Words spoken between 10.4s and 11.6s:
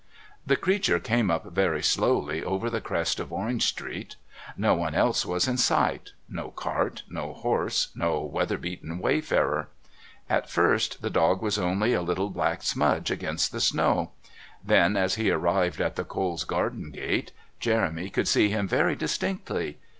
first the dog was